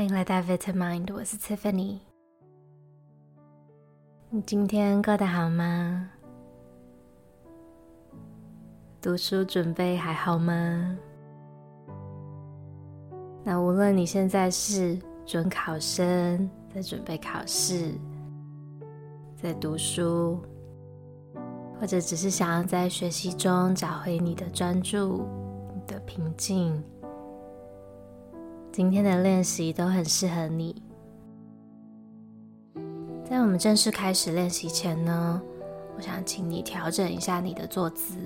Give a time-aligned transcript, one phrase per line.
[0.00, 1.98] 欢迎来到 Vitamind，我是 Tiffany。
[4.30, 6.08] 你今天过得好吗？
[9.02, 10.96] 读书准备还好吗？
[13.44, 17.92] 那无论你现在是准考生，在准备考试，
[19.36, 20.40] 在读书，
[21.78, 25.28] 或者只是想要在学习中找回你的专注、
[25.74, 26.82] 你的平静。
[28.80, 30.74] 今天的练习都很适合你。
[33.22, 35.42] 在我们正式开始练习前呢，
[35.98, 38.16] 我想请你调整一下你的坐姿，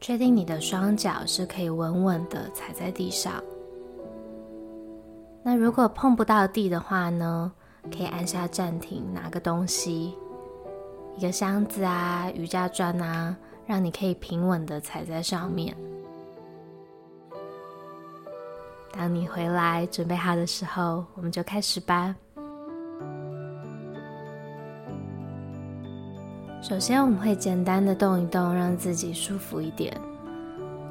[0.00, 3.44] 确定你的双脚是可以稳稳的踩在地上。
[5.42, 7.52] 那如果碰不到地的话呢，
[7.94, 10.14] 可以按下暂停，拿个东西，
[11.18, 13.36] 一个箱子啊、瑜伽砖啊，
[13.66, 15.76] 让你可以平稳的踩在上面。
[18.92, 22.14] 当你回来准备好的时候，我们就开始吧。
[26.60, 29.92] 首先，我们会简单的动一动，让自己舒服一点。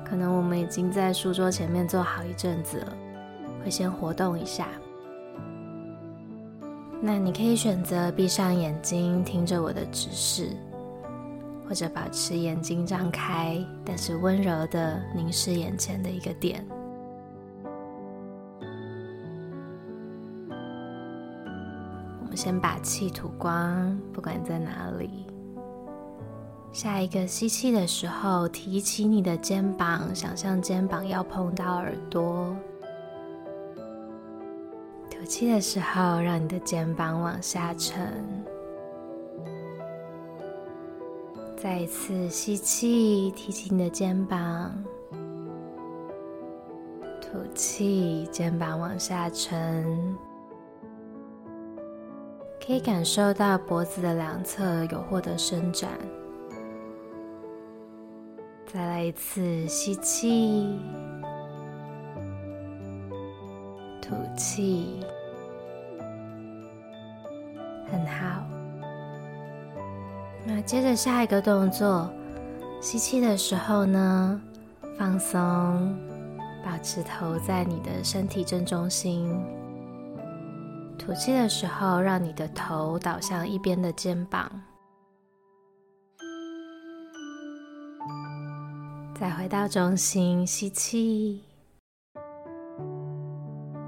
[0.03, 2.94] 可能我们已经在书桌前面坐好一阵子了，
[3.63, 4.67] 会先活动一下。
[6.99, 10.49] 那你可以选择闭上眼睛，听着我的指示，
[11.66, 16.61] 或者保持眼睛张开，但是温柔的凝视眼前的一个点。
[22.35, 25.27] 先把气吐光，不管在哪里。
[26.71, 32.55] 下一个吸气的时候，提起你的肩膀，想象肩膀要碰到耳朵。
[35.09, 38.23] 吐气的时候，让你的肩膀往下沉。
[41.57, 44.71] 再一次吸气，提起你的肩膀。
[47.19, 50.17] 吐气，肩膀往下沉。
[52.66, 55.89] 可以感受到脖子的两侧有获得伸展。
[58.72, 60.79] 再来一次吸气，
[64.01, 65.03] 吐气，
[67.91, 68.44] 很好。
[70.45, 72.09] 那接着下一个动作，
[72.79, 74.41] 吸气的时候呢，
[74.97, 75.38] 放松，
[76.63, 79.38] 保持头在你的身体正中心。
[81.11, 84.49] 吐气的时候，让你的头倒向一边的肩膀，
[89.19, 91.44] 再回到中心，吸气，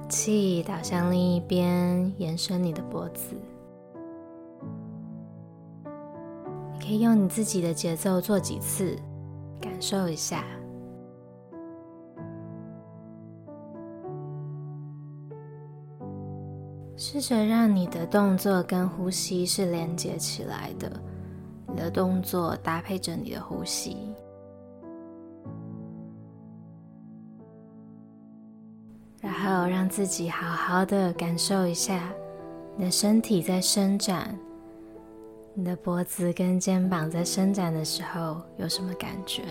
[0.09, 3.37] 气倒向另一边，延伸你的脖子。
[6.73, 8.99] 你可以用你自己的节奏做几次，
[9.61, 10.43] 感受一下。
[16.95, 20.91] 试着让你的动作跟呼吸是连接起来的，
[21.67, 23.97] 你的动作搭配着你的呼吸，
[29.19, 32.13] 然后让自己好好的感受一下
[32.77, 34.37] 你的身体在伸展，
[35.55, 39.41] 你的脖子跟肩膀在伸展的时候有什么感觉？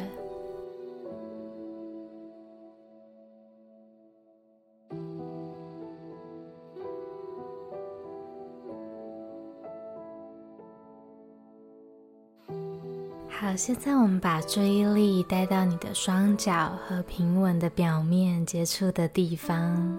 [13.43, 19.99] 好，现在我们把注意力带到你的双脚和平稳的表面接触的地方，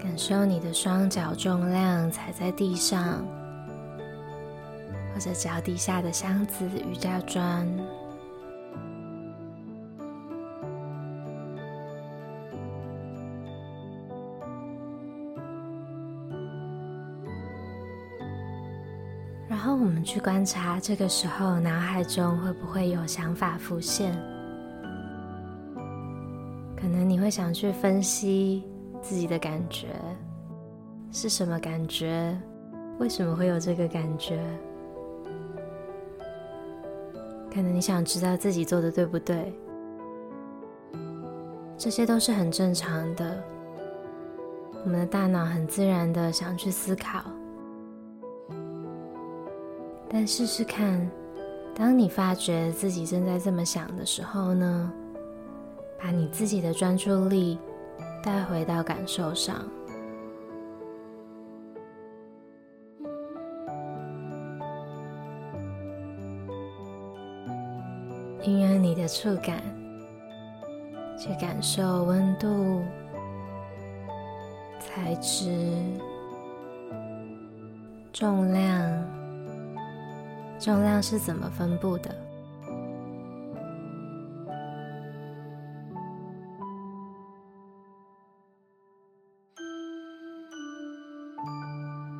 [0.00, 3.24] 感受你的双脚重量踩在地上，
[5.14, 7.64] 或者脚底下的箱子、瑜伽砖。
[19.64, 24.12] 然后我们去观察，这个时候脑海中会不会有想法浮现？
[26.76, 28.64] 可能你会想去分析
[29.00, 29.86] 自己的感觉，
[31.12, 32.36] 是什么感觉？
[32.98, 34.42] 为什么会有这个感觉？
[37.54, 39.54] 可能你想知道自己做的对不对？
[41.78, 43.40] 这些都是很正常的。
[44.84, 47.22] 我们的大脑很自然的想去思考。
[50.12, 51.10] 但试试看，
[51.74, 54.92] 当你发觉自己正在这么想的时候呢，
[55.98, 57.58] 把你自己的专注力
[58.22, 59.64] 带回到感受上，
[68.44, 69.62] 运用你的触感，
[71.18, 72.82] 去感受温度、
[74.78, 75.48] 材质、
[78.12, 79.21] 重量，
[80.62, 82.14] 重量是怎么分布的？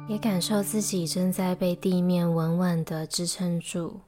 [0.09, 4.00] 也感受自己正在被地面稳稳的支撑住。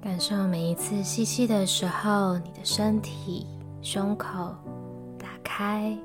[0.00, 3.46] 感受每一次吸气的时候，你的身体、
[3.82, 4.54] 胸口
[5.18, 5.96] 打开，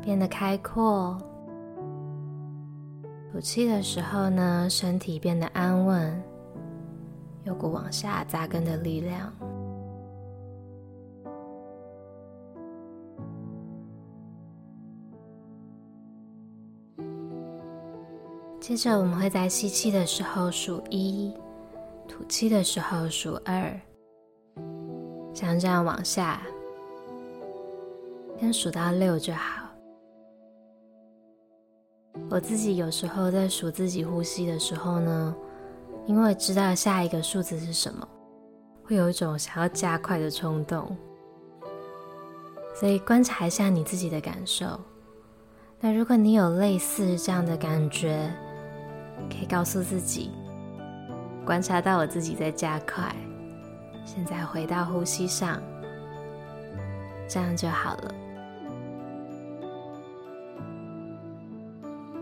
[0.00, 1.16] 变得开阔；
[3.30, 6.22] 吐气的时候呢，身体变得安稳，
[7.44, 9.32] 有股往下扎根的力量。
[18.60, 21.34] 接着，我们会在吸气的时候数一。
[22.08, 23.72] 吐气的时候数二，
[25.34, 26.42] 像这样往下，
[28.38, 29.61] 先数到六就好。
[32.30, 35.34] 我自己有时候在数自己呼吸的时候呢，
[36.06, 38.06] 因为知道下一个数字是什么，
[38.82, 40.96] 会有一种想要加快的冲动。
[42.74, 44.80] 所以观察一下你自己的感受。
[45.78, 48.32] 那如果你有类似这样的感觉，
[49.28, 50.30] 可以告诉自己。
[51.44, 53.14] 观察到我自己在加快，
[54.04, 55.60] 现在回到呼吸上，
[57.28, 58.14] 这样就好了。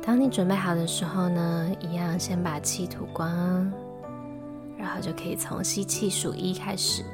[0.02, 3.70] 当你准备好的时候呢，一样先把气吐光，
[4.76, 7.05] 然后就可以从吸气数一开始。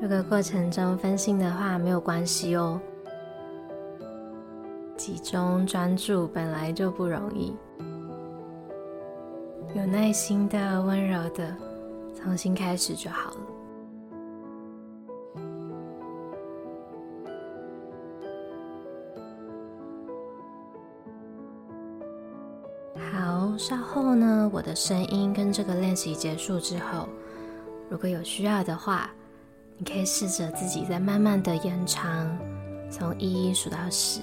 [0.00, 2.78] 这个过程中分心的话没有关系哦，
[4.96, 7.54] 集中专注本来就不容易，
[9.74, 11.56] 有耐心的、温柔的，
[12.14, 13.36] 重新开始就好了。
[23.12, 27.08] 好，稍后呢，我的声音跟这个练习结束之后，
[27.88, 29.10] 如果有需要的话。
[29.76, 32.38] 你可以试着自己再慢慢的延长，
[32.88, 34.20] 从一数到十。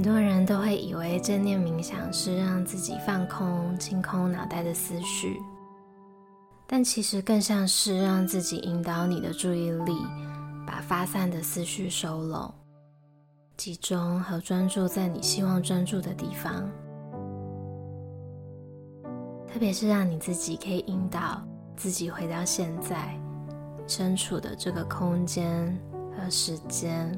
[0.00, 5.38] 很多人都会以为正念冥想是让自己放空、清空脑袋的思绪，
[6.66, 9.92] 但其实更像是让自己引导你的注意力。
[10.66, 12.50] 把发散的思绪收拢，
[13.58, 16.66] 集中和专注在你希望专注的地方。
[19.52, 23.14] 特别是让你自己可以引导自己回到现在
[23.86, 25.78] 身处的这个空间
[26.16, 27.12] 和时间，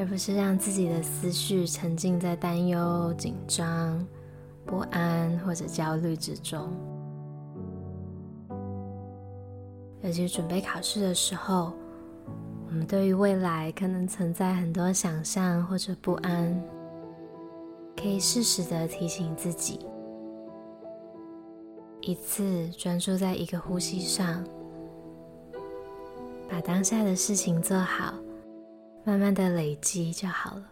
[0.00, 4.02] 而不是让自己的思绪沉浸在担忧、紧张、
[4.64, 6.70] 不安或者焦虑之中。
[10.02, 11.74] 尤其准备考试的时候，
[12.66, 16.58] 我们对于未来可能存在很多想象或者不安，
[17.94, 19.80] 可以适时的提醒自己，
[22.00, 24.42] 一次专注在一个呼吸上，
[26.48, 28.14] 把当下的事情做好，
[29.04, 30.62] 慢慢的累积就好了。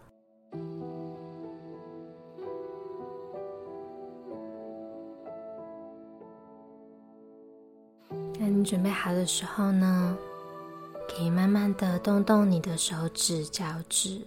[8.51, 10.17] 你准备好的时候呢，
[11.07, 14.19] 可以慢慢的动动你的手指、脚趾，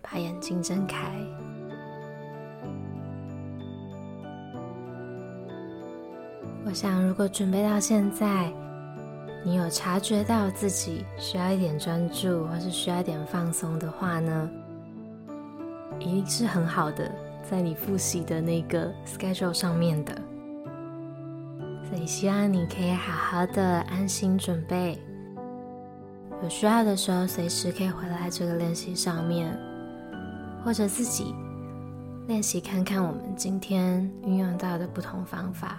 [0.00, 1.10] 把眼睛睁开。
[6.64, 8.52] 我想，如果准备到现在，
[9.46, 14.50] 你有察觉到自己需要一点专注，或是需要一点放松的话呢，
[16.00, 17.08] 一定是很好的，
[17.48, 20.12] 在你复习的那个 schedule 上面的。
[21.88, 24.98] 所以希望你可以好好的安心准备，
[26.42, 29.56] 有需要的时候随时可以回来这个练习上面，
[30.64, 31.32] 或者自己
[32.26, 35.78] 练习看看我们今天运用到的不同方法。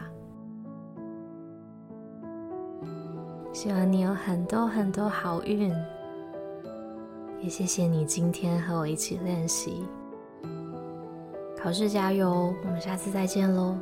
[3.58, 5.74] 希望你有很多很多好运，
[7.42, 9.84] 也谢谢你今天和我一起练习。
[11.58, 13.76] 考试加油，我们下次再见喽。